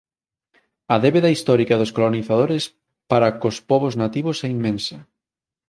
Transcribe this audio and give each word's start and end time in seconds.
A 0.93 0.95
débeda 1.03 1.33
histórica 1.35 1.79
dos 1.81 1.93
colonizadores 1.97 2.63
para 3.09 3.35
cos 3.41 3.57
pobos 3.69 3.93
nativos 4.01 4.37
é 4.45 4.47
inmensa. 4.57 4.97